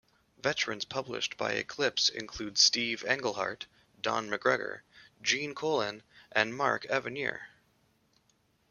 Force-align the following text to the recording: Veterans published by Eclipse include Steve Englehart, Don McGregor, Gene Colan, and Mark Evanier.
Veterans 0.41 0.83
published 0.83 1.37
by 1.37 1.51
Eclipse 1.51 2.09
include 2.09 2.57
Steve 2.57 3.05
Englehart, 3.05 3.67
Don 4.01 4.29
McGregor, 4.31 4.81
Gene 5.21 5.53
Colan, 5.53 6.01
and 6.31 6.57
Mark 6.57 6.87
Evanier. 6.89 7.41